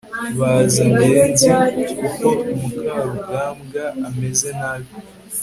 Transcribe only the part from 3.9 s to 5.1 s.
ameze nabi